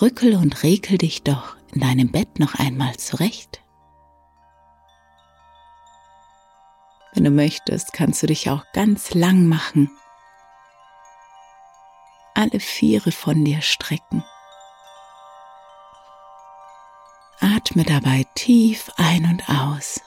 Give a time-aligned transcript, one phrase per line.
[0.00, 3.62] Rückel und rekel dich doch in deinem Bett noch einmal zurecht.
[7.14, 9.90] Wenn du möchtest, kannst du dich auch ganz lang machen.
[12.34, 14.22] Alle Viere von dir strecken.
[17.40, 20.02] Atme dabei tief ein und aus.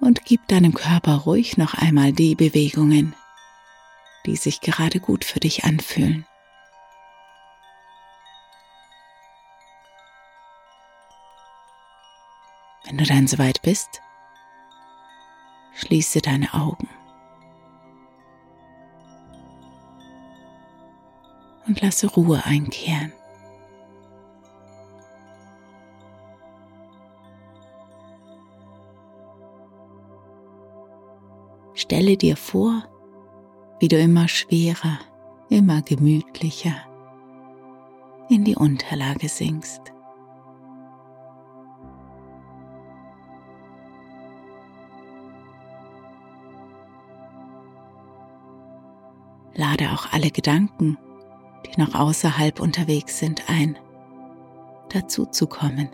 [0.00, 3.14] Und gib deinem Körper ruhig noch einmal die Bewegungen,
[4.26, 6.26] die sich gerade gut für dich anfühlen.
[12.84, 14.00] Wenn du dann soweit bist,
[15.74, 16.88] schließe deine Augen
[21.66, 23.12] und lasse Ruhe einkehren.
[31.74, 32.88] Stelle dir vor,
[33.78, 34.98] wie du immer schwerer,
[35.48, 36.76] immer gemütlicher
[38.28, 39.80] in die Unterlage sinkst.
[49.54, 50.98] Lade auch alle Gedanken,
[51.64, 53.78] die noch außerhalb unterwegs sind, ein,
[54.90, 55.88] dazu zu kommen,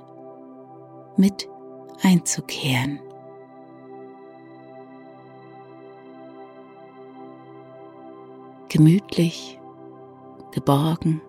[1.16, 1.48] mit
[2.02, 2.98] einzukehren.
[8.72, 9.60] Gemütlich,
[10.50, 11.20] geborgen,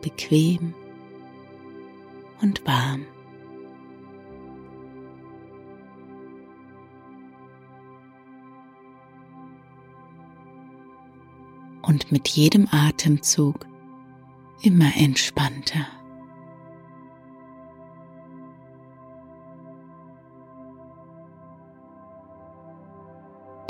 [0.00, 0.72] bequem
[2.40, 3.04] und warm.
[11.82, 13.66] und mit jedem Atemzug
[14.62, 15.86] immer entspannter.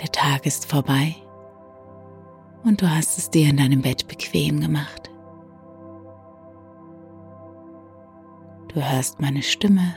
[0.00, 1.14] Der Tag ist vorbei
[2.68, 5.10] und du hast es dir in deinem Bett bequem gemacht.
[8.68, 9.94] Du hörst meine Stimme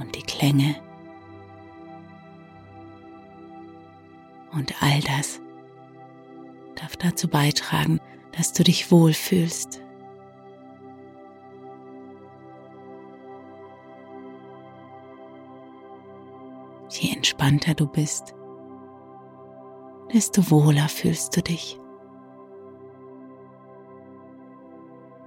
[0.00, 0.76] und die Klänge
[4.52, 5.40] und all das
[6.74, 8.00] darf dazu beitragen,
[8.34, 9.82] dass du dich wohlfühlst.
[16.88, 18.34] Je entspannter du bist,
[20.12, 21.78] desto wohler fühlst du dich.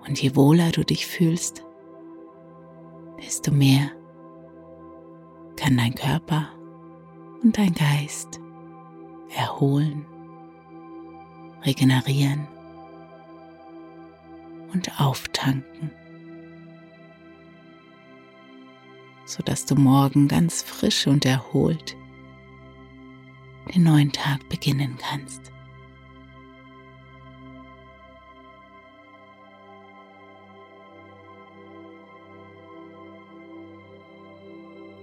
[0.07, 1.63] Und je wohler du dich fühlst,
[3.17, 3.89] desto mehr
[5.55, 6.49] kann dein Körper
[7.41, 8.39] und dein Geist
[9.35, 10.05] erholen
[11.65, 12.47] regenerieren
[14.73, 15.89] und auftanken,
[19.25, 21.97] sodass du morgen ganz frisch und erholt
[23.73, 25.51] den neuen Tag beginnen kannst.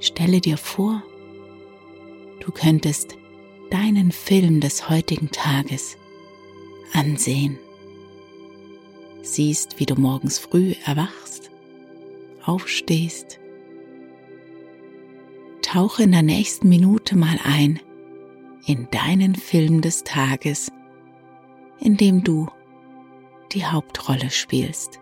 [0.00, 1.02] Stelle dir vor,
[2.40, 3.16] du könntest
[3.70, 5.96] deinen Film des heutigen Tages
[6.92, 7.58] ansehen.
[9.22, 11.50] Siehst, wie du morgens früh erwachst,
[12.44, 13.38] aufstehst.
[15.62, 17.80] Tauche in der nächsten Minute mal ein
[18.66, 20.70] in deinen Film des Tages,
[21.80, 22.48] in dem du
[23.52, 25.01] die Hauptrolle spielst.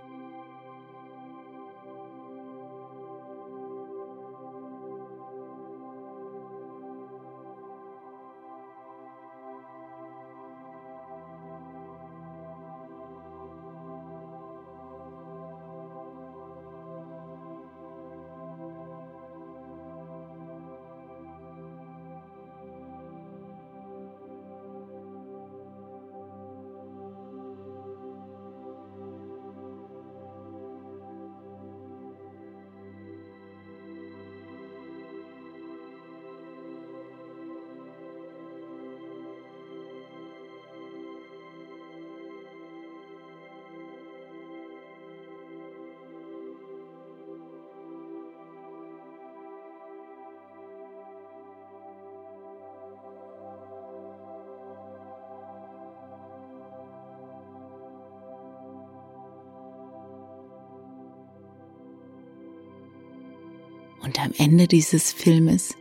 [64.03, 65.77] Und am Ende dieses Filmes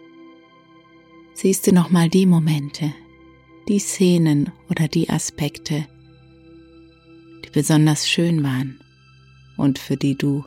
[1.34, 2.94] siehst du nochmal die Momente,
[3.68, 5.88] die Szenen oder die Aspekte,
[7.46, 8.80] die besonders schön waren
[9.58, 10.44] und für die du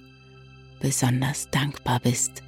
[0.80, 2.42] besonders dankbar bist.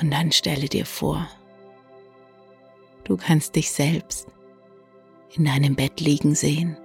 [0.00, 1.28] Und dann stelle dir vor,
[3.04, 4.28] du kannst dich selbst
[5.34, 6.76] in deinem Bett liegen sehen.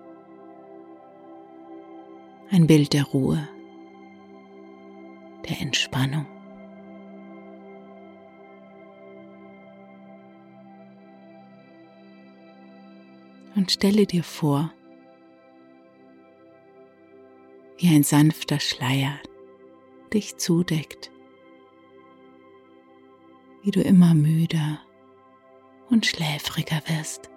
[2.49, 3.47] Ein Bild der Ruhe,
[5.47, 6.25] der Entspannung.
[13.55, 14.73] Und stelle dir vor,
[17.77, 19.19] wie ein sanfter Schleier
[20.11, 21.12] dich zudeckt
[23.63, 24.79] wie du immer müder
[25.89, 27.29] und schläfriger wirst.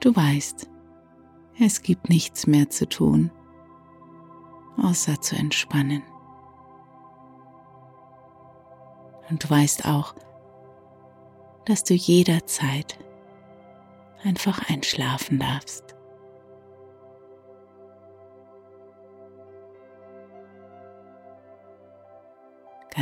[0.00, 0.68] Du weißt,
[1.60, 3.30] es gibt nichts mehr zu tun,
[4.76, 6.02] außer zu entspannen.
[9.30, 10.14] Und du weißt auch,
[11.64, 12.98] dass du jederzeit
[14.24, 15.91] einfach einschlafen darfst.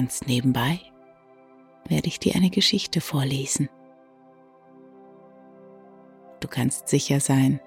[0.00, 0.80] Ganz nebenbei
[1.86, 3.68] werde ich dir eine Geschichte vorlesen.
[6.40, 7.60] Du kannst sicher sein,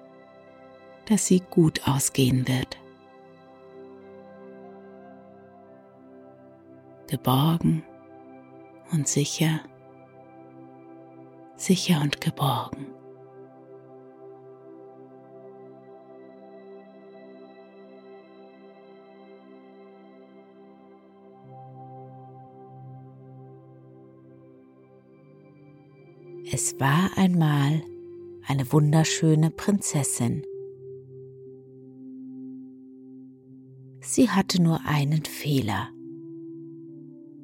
[1.06, 2.76] dass sie gut ausgehen wird.
[7.06, 7.84] Geborgen
[8.90, 9.60] und sicher,
[11.54, 12.93] sicher und geborgen.
[26.52, 27.82] Es war einmal
[28.46, 30.42] eine wunderschöne Prinzessin.
[34.00, 35.88] Sie hatte nur einen Fehler.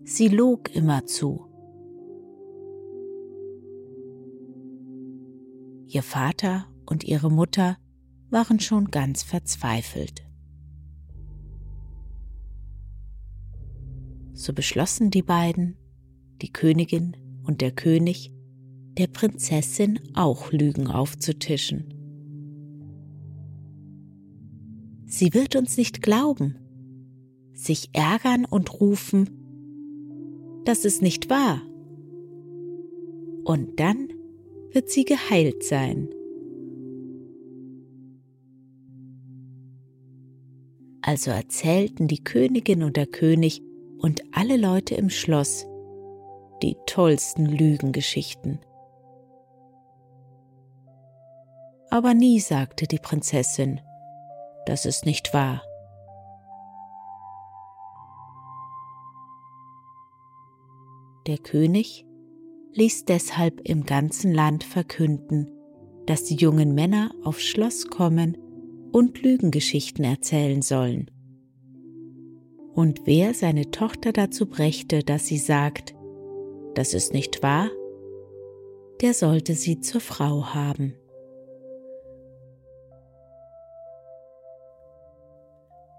[0.04, 1.46] Sie log immerzu.
[5.88, 7.78] Ihr Vater und ihre Mutter
[8.28, 10.26] waren schon ganz verzweifelt.
[14.34, 15.78] So beschlossen die beiden,
[16.42, 18.30] die Königin und der König,
[18.98, 21.94] der Prinzessin auch Lügen aufzutischen.
[25.06, 26.56] Sie wird uns nicht glauben,
[27.52, 29.30] sich ärgern und rufen,
[30.64, 31.62] das ist nicht wahr.
[33.44, 34.08] Und dann
[34.72, 36.08] wird sie geheilt sein.
[41.02, 43.62] Also erzählten die Königin und der König
[43.98, 45.66] und alle Leute im Schloss
[46.62, 48.60] die tollsten Lügengeschichten.
[51.90, 53.80] Aber nie sagte die Prinzessin,
[54.66, 55.62] das ist nicht wahr.
[61.26, 62.06] Der König
[62.72, 65.50] ließ deshalb im ganzen Land verkünden,
[66.06, 68.36] dass die jungen Männer aufs Schloss kommen
[68.92, 71.10] und Lügengeschichten erzählen sollen.
[72.74, 75.94] Und wer seine Tochter dazu brächte, dass sie sagt,
[76.74, 77.68] das ist nicht wahr,
[79.00, 80.94] der sollte sie zur Frau haben.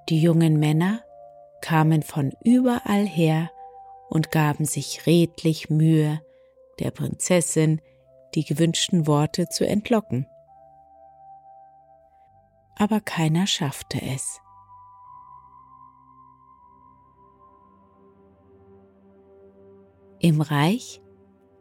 [0.10, 1.04] Die jungen Männer
[1.62, 3.52] kamen von überall her
[4.10, 6.22] und gaben sich redlich Mühe,
[6.80, 7.82] der Prinzessin
[8.36, 10.26] die gewünschten Worte zu entlocken.
[12.76, 14.42] Aber keiner schaffte es.
[20.20, 21.02] Im Reich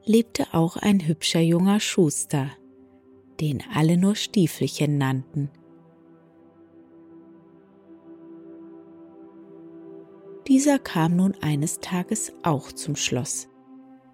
[0.05, 2.51] lebte auch ein hübscher junger Schuster,
[3.41, 5.51] den alle nur Stiefelchen nannten.
[10.49, 13.49] Dieser kam nun eines Tages auch zum Schloss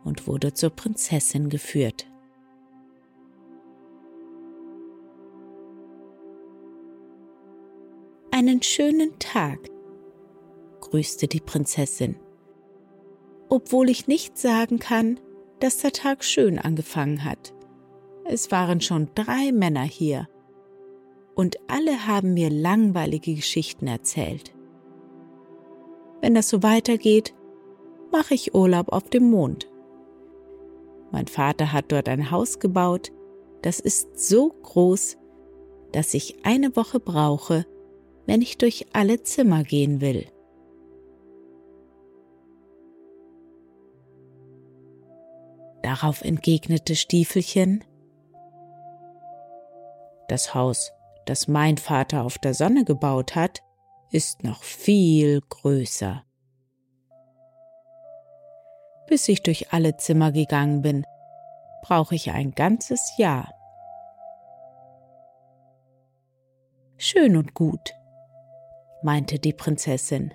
[0.04, 2.10] und wurde zur Prinzessin geführt.
[8.30, 9.58] Einen schönen Tag,
[10.80, 12.16] grüßte die Prinzessin,
[13.48, 15.18] obwohl ich nicht sagen kann,
[15.60, 17.54] dass der Tag schön angefangen hat.
[18.24, 20.28] Es waren schon drei Männer hier.
[21.36, 24.55] und alle haben mir langweilige Geschichten erzählt.
[26.20, 27.34] Wenn das so weitergeht,
[28.10, 29.68] mache ich Urlaub auf dem Mond.
[31.10, 33.12] Mein Vater hat dort ein Haus gebaut,
[33.62, 35.16] das ist so groß,
[35.92, 37.66] dass ich eine Woche brauche,
[38.26, 40.26] wenn ich durch alle Zimmer gehen will.
[45.82, 47.84] Darauf entgegnete Stiefelchen,
[50.28, 50.92] das Haus,
[51.26, 53.62] das mein Vater auf der Sonne gebaut hat,
[54.10, 56.24] ist noch viel größer.
[59.08, 61.04] Bis ich durch alle Zimmer gegangen bin,
[61.82, 63.52] brauche ich ein ganzes Jahr.
[66.98, 67.94] Schön und gut,
[69.02, 70.32] meinte die Prinzessin.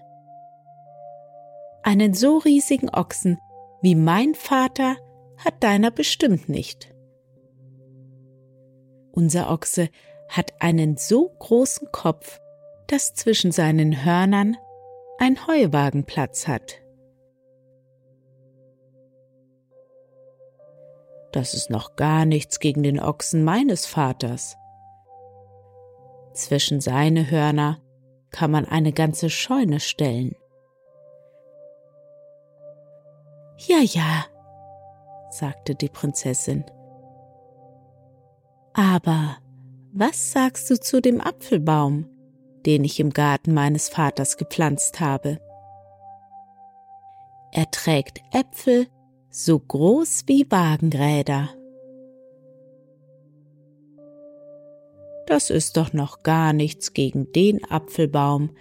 [1.84, 3.40] Einen so riesigen Ochsen
[3.82, 4.96] wie mein Vater
[5.38, 6.94] hat deiner bestimmt nicht.
[9.12, 9.90] Unser Ochse
[10.30, 12.40] hat einen so großen Kopf,
[12.92, 14.58] dass zwischen seinen Hörnern
[15.18, 16.82] ein Heuwagen Platz hat.
[21.32, 24.58] Das ist noch gar nichts gegen den Ochsen meines Vaters.
[26.34, 27.80] Zwischen seine Hörner
[28.30, 30.36] kann man eine ganze Scheune stellen.
[33.58, 34.26] Ja, ja,
[35.30, 36.66] sagte die Prinzessin.
[38.74, 39.38] Aber
[39.94, 42.11] was sagst du zu dem Apfelbaum,
[42.65, 45.39] den ich im Garten meines Vaters gepflanzt habe?
[47.51, 48.88] Er trägt Äpfel
[49.30, 51.50] so groß wie Wagenräder.
[55.25, 58.51] Das ist doch noch gar nichts gegen den Apfelbaum,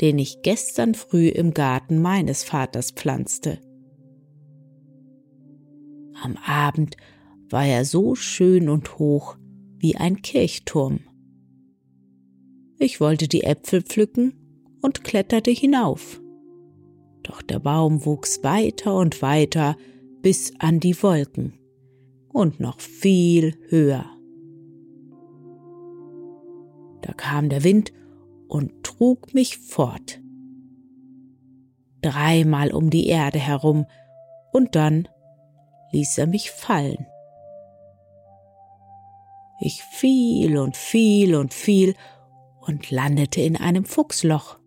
[0.00, 3.58] den ich gestern früh im Garten meines Vaters pflanzte.
[6.22, 6.96] Am Abend
[7.48, 9.36] war er so schön und hoch
[9.78, 11.00] wie ein Kirchturm.
[12.78, 14.34] Ich wollte die Äpfel pflücken
[14.82, 16.20] und kletterte hinauf.
[17.24, 19.76] Doch der Baum wuchs weiter und weiter
[20.22, 21.54] bis an die Wolken
[22.32, 24.06] und noch viel höher.
[27.02, 27.92] Da kam der Wind
[28.46, 30.20] und trug mich fort.
[32.00, 33.86] Dreimal um die Erde herum
[34.52, 35.08] und dann
[35.92, 37.06] ließ er mich fallen.
[39.60, 41.94] Ich fiel und fiel und fiel
[42.68, 44.58] und landete in einem Fuchsloch.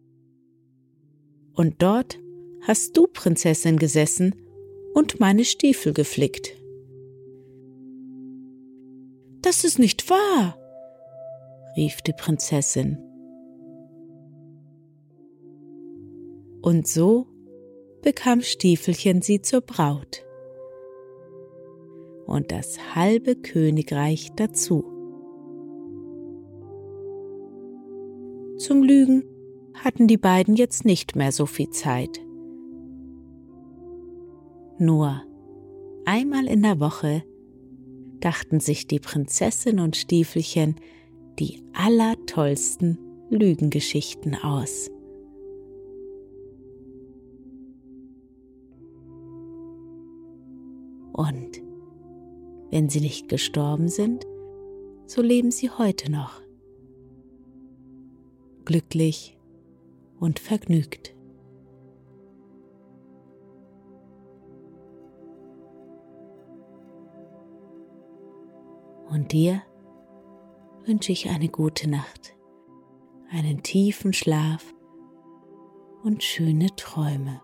[1.53, 2.20] Und dort
[2.67, 4.36] hast du, Prinzessin, gesessen
[4.93, 6.58] und meine Stiefel geflickt.
[9.41, 10.58] Das ist nicht wahr,
[11.77, 12.98] rief die Prinzessin.
[16.62, 17.27] Und so
[18.01, 20.24] bekam Stiefelchen sie zur Braut
[22.25, 24.90] und das halbe Königreich dazu.
[28.62, 29.24] Zum Lügen
[29.74, 32.20] hatten die beiden jetzt nicht mehr so viel Zeit.
[34.77, 35.24] Nur
[36.06, 37.24] einmal in der Woche
[38.20, 40.75] dachten sich die Prinzessin und Stiefelchen
[41.39, 43.00] die allertollsten
[43.32, 44.91] Lügengeschichten aus.
[51.13, 51.63] Und
[52.70, 54.27] wenn sie nicht gestorben sind,
[55.08, 56.44] so leben sie heute noch.
[58.65, 59.38] Glücklich
[60.20, 61.15] und vergnügt.
[69.10, 69.62] Und dir
[70.86, 72.36] wünsche ich eine gute Nacht,
[73.30, 74.74] einen tiefen Schlaf
[76.03, 77.41] und schöne Träume.